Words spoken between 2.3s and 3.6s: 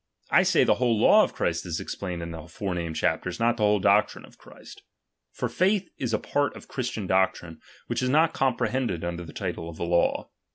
the fore iiamed chapters, not